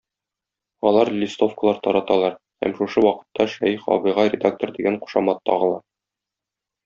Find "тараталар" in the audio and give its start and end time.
1.87-2.37